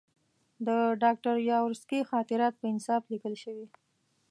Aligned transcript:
د 0.67 0.69
ډاکټر 1.03 1.35
یاورسکي 1.51 1.99
خاطرات 2.09 2.53
په 2.57 2.65
انصاف 2.73 3.03
لیکل 3.13 3.33
شوي. 3.43 3.67